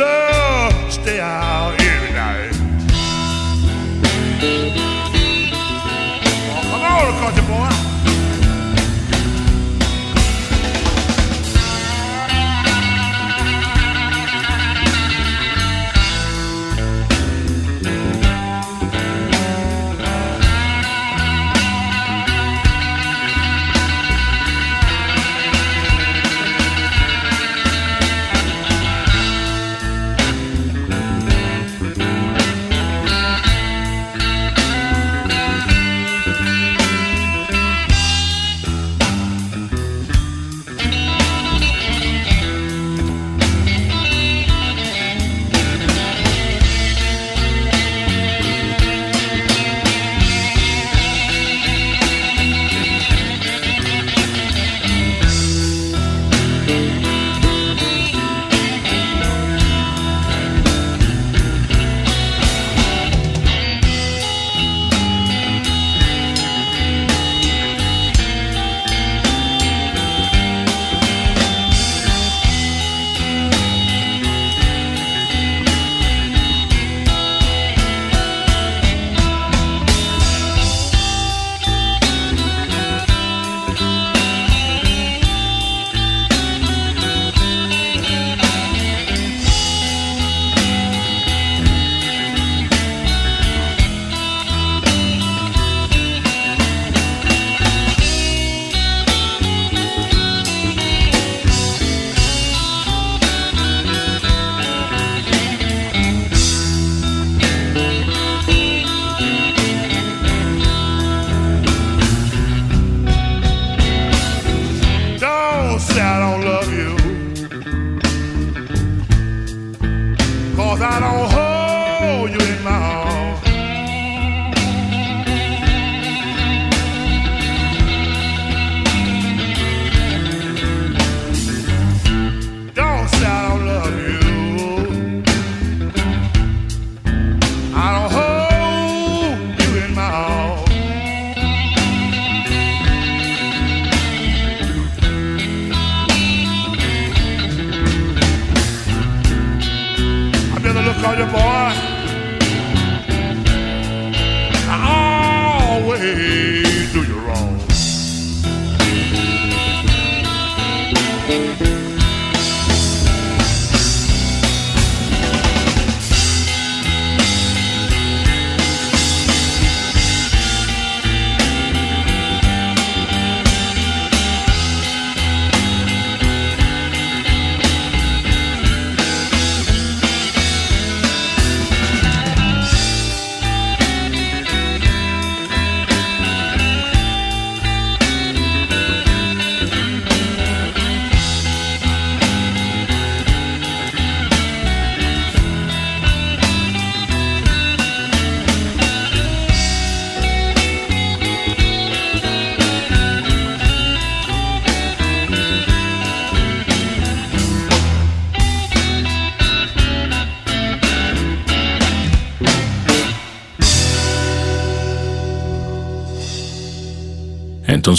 love, 0.01 0.91
stay 0.91 1.19
out. 1.19 1.80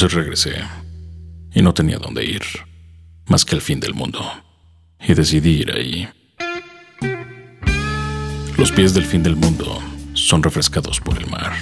Regresé 0.09 0.57
y 1.55 1.63
no 1.63 1.73
tenía 1.75 1.97
dónde 1.97 2.25
ir, 2.25 2.43
más 3.29 3.45
que 3.45 3.55
el 3.55 3.61
fin 3.61 3.79
del 3.79 3.95
mundo, 3.95 4.21
y 5.01 5.15
decidí 5.15 5.61
ir 5.61 5.71
ahí. 5.71 6.09
Los 8.59 8.73
pies 8.73 8.95
del 8.95 9.05
fin 9.05 9.23
del 9.23 9.37
mundo 9.37 9.81
son 10.15 10.43
refrescados 10.43 10.99
por 11.01 11.19
el 11.19 11.31
mar, 11.31 11.53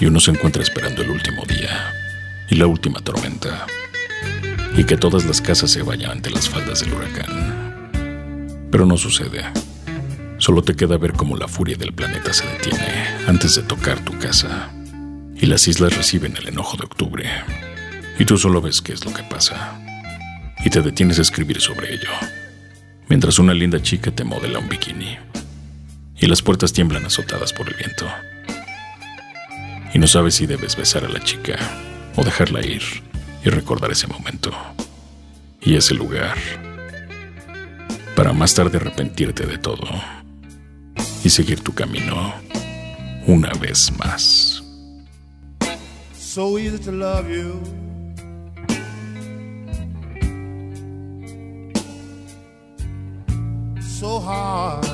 y 0.00 0.06
uno 0.06 0.20
se 0.20 0.30
encuentra 0.30 0.62
esperando 0.62 1.02
el 1.02 1.10
último 1.10 1.44
día 1.44 1.92
y 2.50 2.54
la 2.54 2.68
última 2.68 3.00
tormenta, 3.00 3.66
y 4.76 4.84
que 4.84 4.96
todas 4.96 5.24
las 5.24 5.40
casas 5.40 5.72
se 5.72 5.82
vayan 5.82 6.12
ante 6.12 6.30
las 6.30 6.48
faldas 6.48 6.80
del 6.80 6.94
huracán. 6.94 8.68
Pero 8.70 8.86
no 8.86 8.96
sucede. 8.96 9.44
Solo 10.38 10.62
te 10.62 10.76
queda 10.76 10.96
ver 10.98 11.14
cómo 11.14 11.36
la 11.36 11.48
furia 11.48 11.76
del 11.76 11.92
planeta 11.92 12.32
se 12.32 12.46
detiene 12.46 13.08
antes 13.26 13.56
de 13.56 13.62
tocar 13.62 13.98
tu 14.04 14.16
casa 14.18 14.70
y 15.40 15.46
las 15.46 15.68
islas 15.68 15.96
reciben 15.96 16.36
el 16.36 16.48
enojo 16.48 16.76
de 16.76 16.84
octubre. 16.84 17.30
Y 18.18 18.24
tú 18.24 18.36
solo 18.36 18.60
ves 18.60 18.82
qué 18.82 18.92
es 18.92 19.04
lo 19.04 19.12
que 19.12 19.22
pasa. 19.22 19.80
Y 20.64 20.70
te 20.70 20.82
detienes 20.82 21.18
a 21.18 21.22
escribir 21.22 21.60
sobre 21.60 21.94
ello. 21.94 22.10
Mientras 23.08 23.38
una 23.38 23.54
linda 23.54 23.80
chica 23.80 24.10
te 24.10 24.24
modela 24.24 24.58
un 24.58 24.68
bikini. 24.68 25.16
Y 26.16 26.26
las 26.26 26.42
puertas 26.42 26.72
tiemblan 26.72 27.06
azotadas 27.06 27.52
por 27.52 27.68
el 27.68 27.74
viento. 27.74 28.06
Y 29.94 29.98
no 29.98 30.06
sabes 30.06 30.34
si 30.34 30.46
debes 30.46 30.76
besar 30.76 31.04
a 31.04 31.08
la 31.08 31.20
chica 31.20 31.56
o 32.16 32.24
dejarla 32.24 32.64
ir 32.66 32.82
y 33.44 33.50
recordar 33.50 33.92
ese 33.92 34.08
momento. 34.08 34.50
Y 35.62 35.76
ese 35.76 35.94
lugar. 35.94 36.36
Para 38.16 38.32
más 38.32 38.54
tarde 38.54 38.78
arrepentirte 38.78 39.46
de 39.46 39.58
todo. 39.58 39.88
Y 41.22 41.30
seguir 41.30 41.60
tu 41.60 41.72
camino 41.72 42.34
una 43.26 43.52
vez 43.52 43.92
más. 43.96 44.57
So 46.38 46.56
easy 46.56 46.78
to 46.78 46.92
love 46.92 47.28
you. 47.28 47.60
So 53.80 54.20
hard 54.20 54.87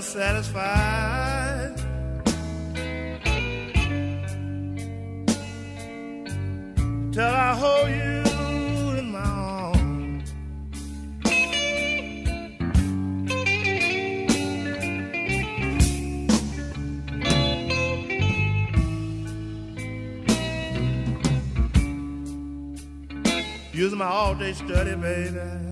never 0.00 0.06
satisfied. 0.06 1.76
Till 7.12 7.24
I 7.24 7.54
hold 7.54 7.90
you 7.90 8.22
in 8.98 9.10
my 9.10 9.20
arms. 9.20 10.32
Using 23.72 23.98
my 23.98 24.06
all 24.06 24.34
day 24.34 24.52
study, 24.52 24.94
baby. 24.94 25.69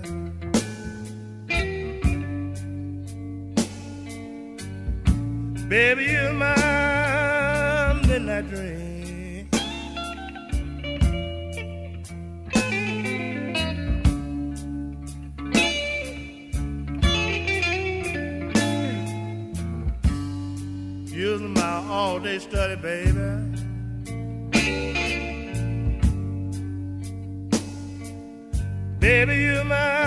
day 22.23 22.39
study, 22.39 22.75
baby. 22.75 23.11
Baby, 28.99 29.35
you're 29.35 29.63
my 29.63 29.98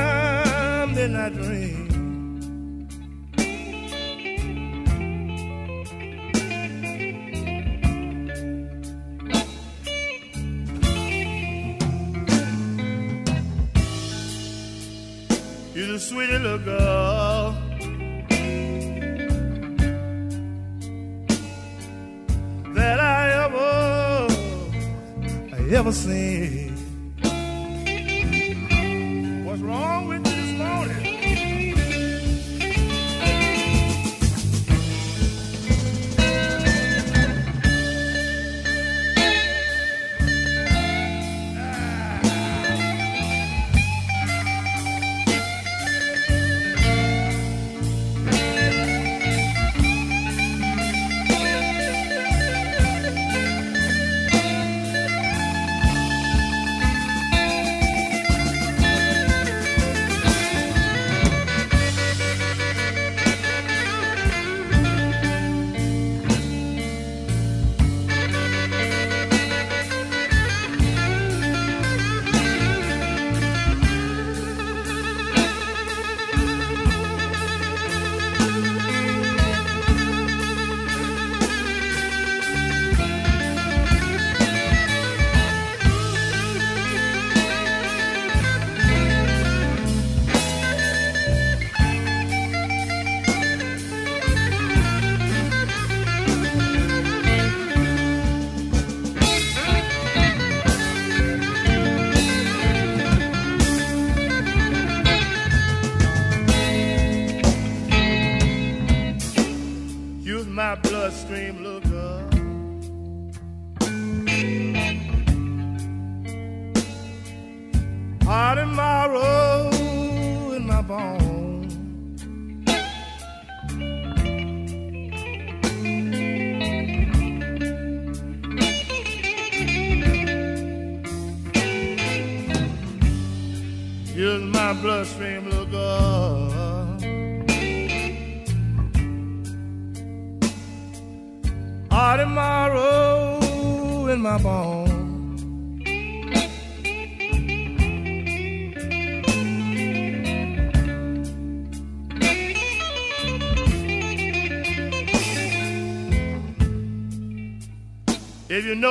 você. 25.93 26.62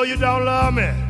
know 0.01 0.07
you 0.07 0.17
don't 0.17 0.45
love 0.45 0.73
me. 0.73 1.00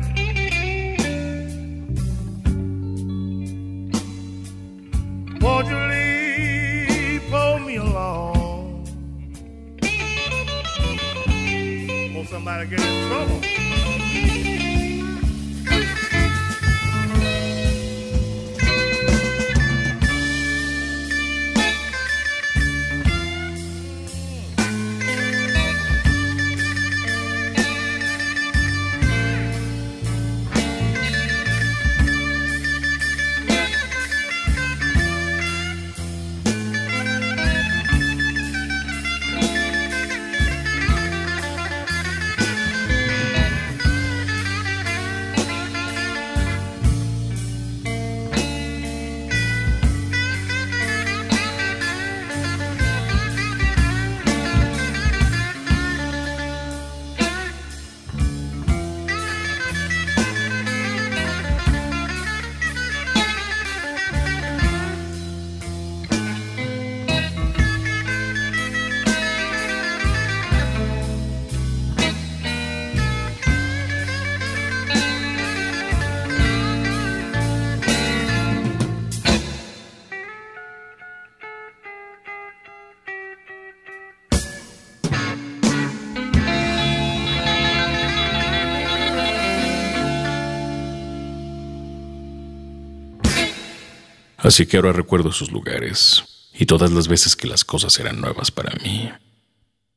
Así 94.42 94.66
que 94.66 94.76
ahora 94.76 94.92
recuerdo 94.92 95.30
esos 95.30 95.52
lugares 95.52 96.24
y 96.52 96.66
todas 96.66 96.90
las 96.90 97.06
veces 97.06 97.36
que 97.36 97.46
las 97.46 97.64
cosas 97.64 97.98
eran 98.00 98.20
nuevas 98.20 98.50
para 98.50 98.74
mí. 98.82 99.08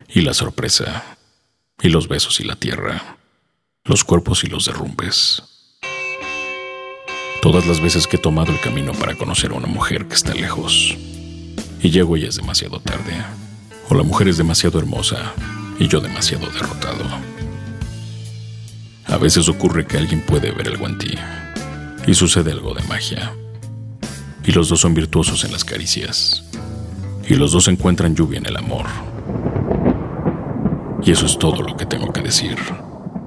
Y 0.07 0.21
la 0.21 0.35
sorpresa, 0.35 1.17
y 1.81 1.89
los 1.89 2.07
besos 2.07 2.39
y 2.39 2.43
la 2.43 2.55
tierra, 2.55 3.17
los 3.83 4.03
cuerpos 4.03 4.43
y 4.43 4.47
los 4.47 4.65
derrumbes. 4.65 5.41
Todas 7.41 7.65
las 7.65 7.81
veces 7.81 8.05
que 8.05 8.17
he 8.17 8.19
tomado 8.19 8.51
el 8.51 8.61
camino 8.61 8.93
para 8.93 9.15
conocer 9.15 9.51
a 9.51 9.55
una 9.55 9.67
mujer 9.67 10.07
que 10.07 10.13
está 10.15 10.33
lejos 10.35 10.95
y 11.81 11.89
llego 11.89 12.15
y 12.15 12.25
es 12.25 12.35
demasiado 12.35 12.79
tarde, 12.79 13.15
o 13.89 13.95
la 13.95 14.03
mujer 14.03 14.27
es 14.27 14.37
demasiado 14.37 14.77
hermosa 14.77 15.33
y 15.79 15.87
yo 15.87 16.01
demasiado 16.01 16.47
derrotado. 16.51 17.03
A 19.05 19.17
veces 19.17 19.49
ocurre 19.49 19.87
que 19.87 19.97
alguien 19.97 20.23
puede 20.23 20.51
ver 20.51 20.67
algo 20.67 20.87
en 20.87 20.97
ti 20.99 21.15
y 22.05 22.13
sucede 22.13 22.51
algo 22.51 22.75
de 22.75 22.83
magia 22.83 23.35
y 24.45 24.51
los 24.51 24.69
dos 24.69 24.79
son 24.79 24.93
virtuosos 24.93 25.43
en 25.43 25.51
las 25.51 25.65
caricias. 25.65 26.43
Y 27.27 27.35
los 27.35 27.51
dos 27.51 27.67
encuentran 27.67 28.15
lluvia 28.15 28.37
en 28.37 28.45
el 28.45 28.57
amor. 28.57 28.85
Y 31.03 31.11
eso 31.11 31.25
es 31.25 31.37
todo 31.37 31.61
lo 31.63 31.75
que 31.75 31.85
tengo 31.85 32.11
que 32.11 32.21
decir 32.21 32.57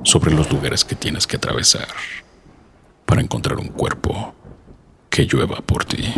sobre 0.05 0.33
los 0.33 0.51
lugares 0.51 0.85
que 0.85 0.95
tienes 0.95 1.27
que 1.27 1.37
atravesar 1.37 1.89
para 3.05 3.21
encontrar 3.21 3.59
un 3.59 3.69
cuerpo 3.69 4.35
que 5.11 5.25
llueva 5.25 5.57
por 5.61 5.85
ti. 5.85 6.13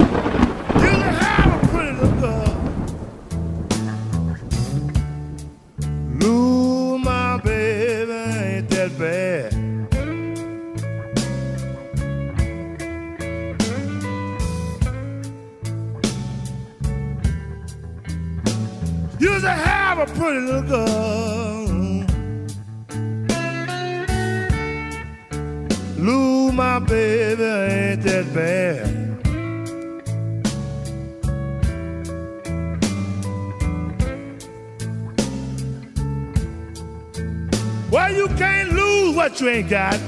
You 39.41 39.49
ain't 39.49 39.71
got. 39.71 39.99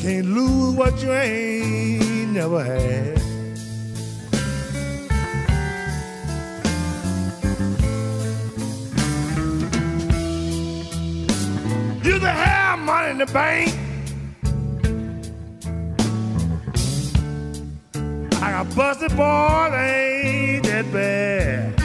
Can't 0.00 0.26
lose 0.26 0.76
what 0.76 1.02
you 1.02 1.12
ain't 1.12 2.30
never 2.30 2.62
had. 2.62 3.18
You 12.04 12.18
to 12.20 12.28
have 12.28 12.78
money 12.78 13.10
in 13.10 13.18
the 13.18 13.26
bank. 13.32 13.74
I 18.40 18.50
got 18.52 18.76
busted 18.76 19.16
boys, 19.16 19.72
ain't 19.72 20.64
that 20.64 20.92
bad. 20.92 21.83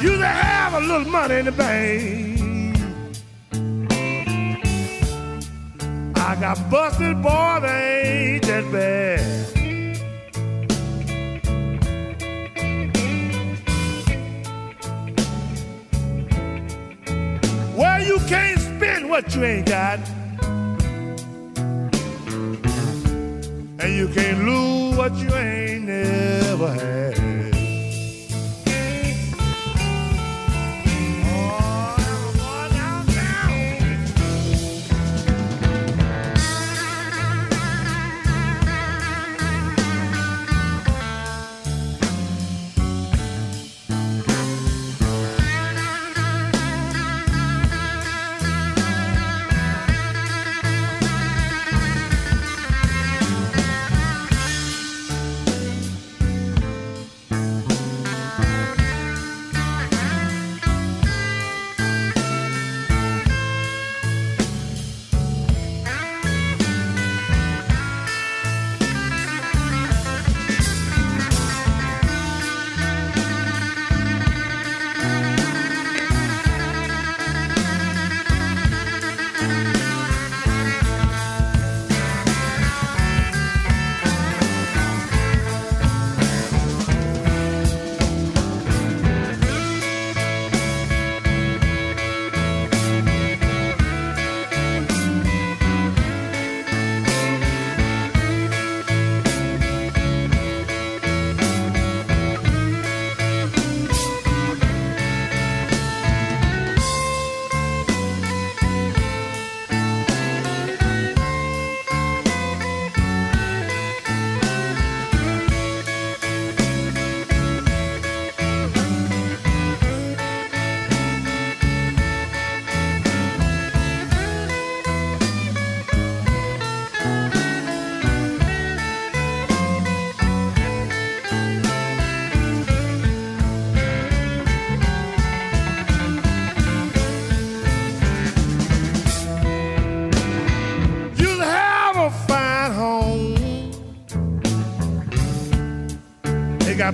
You 0.00 0.16
to 0.16 0.26
have 0.26 0.74
a 0.74 0.80
little 0.80 1.10
money 1.10 1.34
in 1.36 1.46
the 1.46 1.52
bank. 1.52 2.38
I 6.16 6.36
got 6.40 6.70
busted 6.70 7.20
boys, 7.20 7.64
ain't 7.64 8.46
that 8.46 8.70
bad. 8.70 9.48
Well, 17.76 18.02
you 18.04 18.18
can't 18.28 18.60
spend 18.60 19.10
what 19.10 19.34
you 19.34 19.44
ain't 19.44 19.66
got. 19.66 19.98
And 23.80 23.96
you 23.96 24.08
can't 24.14 24.44
lose 24.44 24.96
what 24.96 25.16
you 25.16 25.34
ain't 25.34 25.84
never 25.86 26.72
had. 26.72 27.27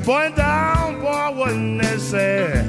Point 0.05 0.37
down 0.37 1.01
for 1.01 1.35
what 1.35 1.55
they 1.55 1.97
say. 1.97 2.63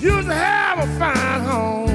Used 0.00 0.26
to 0.26 0.34
have 0.34 0.78
a 0.80 0.86
fine 0.98 1.40
home. 1.42 1.88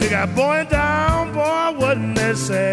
You 0.00 0.10
got 0.10 0.34
down 0.70 1.32
they 2.16 2.34
say. 2.34 2.63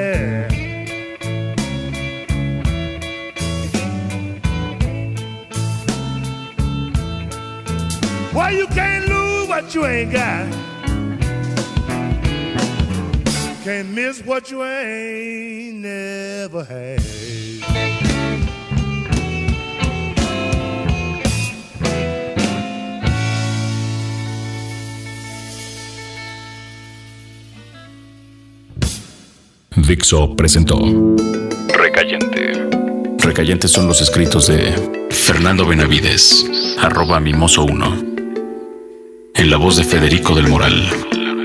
What 9.51 9.75
you 9.75 9.85
ain't 9.85 10.13
got? 10.13 10.47
can't 13.65 13.89
miss 13.89 14.25
what 14.25 14.49
you 14.49 14.63
ain't 14.63 15.75
never 15.81 16.63
had. 16.63 17.01
Dixo 29.75 30.33
presentó 30.37 30.79
Recayente. 31.67 32.69
Recayentes 33.17 33.71
son 33.71 33.87
los 33.87 34.01
escritos 34.01 34.47
de 34.47 34.73
Fernando 35.09 35.65
Benavides, 35.67 36.45
arroba 36.79 37.19
mimoso 37.19 37.65
1. 37.65 38.10
En 39.41 39.49
la 39.49 39.57
voz 39.57 39.77
de 39.77 39.83
Federico 39.83 40.35
del 40.35 40.47
Moral, 40.47 40.87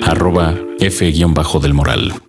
arroba 0.03 0.55
F-del 0.81 1.73
Moral. 1.73 2.26